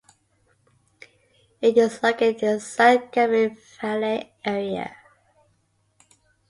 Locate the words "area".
4.43-4.95